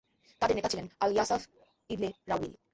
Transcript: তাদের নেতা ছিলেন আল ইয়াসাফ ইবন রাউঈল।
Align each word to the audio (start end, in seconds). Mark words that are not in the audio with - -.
তাদের 0.41 0.55
নেতা 0.57 0.71
ছিলেন 0.71 0.87
আল 0.99 1.11
ইয়াসাফ 1.15 1.41
ইবন 1.89 2.11
রাউঈল। 2.29 2.53